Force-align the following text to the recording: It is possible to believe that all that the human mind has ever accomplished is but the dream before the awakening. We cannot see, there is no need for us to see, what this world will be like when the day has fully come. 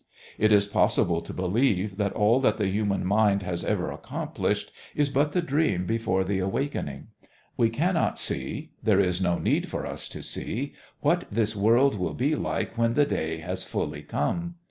It 0.39 0.51
is 0.51 0.65
possible 0.65 1.21
to 1.21 1.31
believe 1.31 1.97
that 1.97 2.13
all 2.13 2.39
that 2.39 2.57
the 2.57 2.65
human 2.67 3.05
mind 3.05 3.43
has 3.43 3.63
ever 3.63 3.91
accomplished 3.91 4.71
is 4.95 5.09
but 5.09 5.33
the 5.33 5.43
dream 5.43 5.85
before 5.85 6.23
the 6.23 6.39
awakening. 6.39 7.09
We 7.55 7.69
cannot 7.69 8.17
see, 8.17 8.71
there 8.81 8.99
is 8.99 9.21
no 9.21 9.37
need 9.37 9.69
for 9.69 9.85
us 9.85 10.09
to 10.09 10.23
see, 10.23 10.73
what 11.01 11.25
this 11.29 11.55
world 11.55 11.99
will 11.99 12.15
be 12.15 12.35
like 12.35 12.79
when 12.79 12.95
the 12.95 13.05
day 13.05 13.37
has 13.41 13.63
fully 13.63 14.01
come. 14.01 14.55